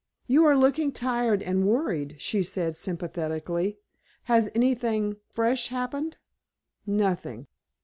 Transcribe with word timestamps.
"You 0.25 0.45
are 0.45 0.57
looking 0.57 0.91
tired 0.91 1.43
and 1.43 1.63
worried," 1.67 2.15
she 2.19 2.41
said, 2.41 2.75
sympathetically. 2.75 3.77
"Has 4.23 4.49
anything 4.55 5.17
fresh 5.29 5.67
happened?" 5.67 6.17
"Nothing." 6.87 7.45